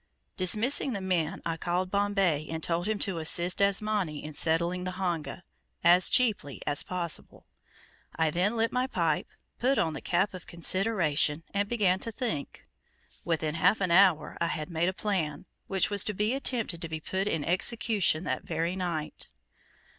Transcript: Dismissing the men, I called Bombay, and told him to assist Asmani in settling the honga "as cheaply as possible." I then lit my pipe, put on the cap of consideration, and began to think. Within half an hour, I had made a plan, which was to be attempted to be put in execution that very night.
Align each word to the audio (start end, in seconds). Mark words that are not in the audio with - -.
Dismissing 0.35 0.93
the 0.93 0.99
men, 0.99 1.43
I 1.45 1.57
called 1.57 1.91
Bombay, 1.91 2.47
and 2.49 2.63
told 2.63 2.87
him 2.87 2.97
to 2.97 3.19
assist 3.19 3.61
Asmani 3.61 4.23
in 4.23 4.33
settling 4.33 4.83
the 4.83 4.93
honga 4.93 5.43
"as 5.83 6.09
cheaply 6.09 6.59
as 6.65 6.81
possible." 6.81 7.45
I 8.15 8.31
then 8.31 8.57
lit 8.57 8.71
my 8.71 8.87
pipe, 8.87 9.27
put 9.59 9.77
on 9.77 9.93
the 9.93 10.01
cap 10.01 10.33
of 10.33 10.47
consideration, 10.47 11.43
and 11.53 11.69
began 11.69 11.99
to 11.99 12.11
think. 12.11 12.65
Within 13.23 13.53
half 13.53 13.79
an 13.79 13.91
hour, 13.91 14.39
I 14.41 14.47
had 14.47 14.71
made 14.71 14.89
a 14.89 14.93
plan, 14.93 15.45
which 15.67 15.91
was 15.91 16.03
to 16.05 16.15
be 16.15 16.33
attempted 16.33 16.81
to 16.81 16.89
be 16.89 16.99
put 16.99 17.27
in 17.27 17.45
execution 17.45 18.23
that 18.23 18.41
very 18.41 18.75
night. 18.75 19.29